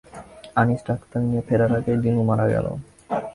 Anis 0.55 0.81
doctor 0.89 1.19
নিয়ে 1.27 1.43
ফেরার 1.47 1.71
আগেই 1.77 1.97
দিনু 2.03 2.21
মারা 2.29 2.45
গেল। 2.53 2.65